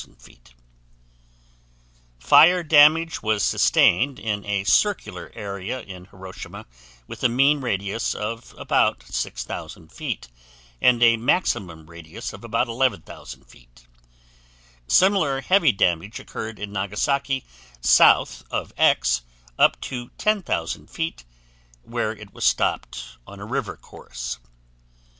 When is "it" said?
22.11-22.33